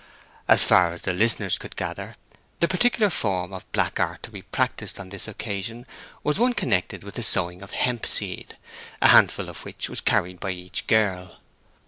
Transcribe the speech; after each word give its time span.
As 0.47 0.63
far 0.63 0.93
as 0.93 1.03
the 1.03 1.13
listeners 1.13 1.59
could 1.59 1.75
gather, 1.75 2.15
the 2.59 2.67
particular 2.67 3.11
form 3.11 3.53
of 3.53 3.71
black 3.71 3.99
art 3.99 4.23
to 4.23 4.31
be 4.31 4.41
practised 4.41 4.99
on 4.99 5.09
this 5.09 5.27
occasion 5.27 5.85
was 6.23 6.39
one 6.39 6.53
connected 6.55 7.03
with 7.03 7.13
the 7.13 7.21
sowing 7.21 7.61
of 7.61 7.69
hemp 7.69 8.07
seed, 8.07 8.57
a 8.99 9.09
handful 9.09 9.47
of 9.47 9.63
which 9.63 9.89
was 9.91 10.01
carried 10.01 10.39
by 10.39 10.49
each 10.49 10.87
girl. 10.87 11.37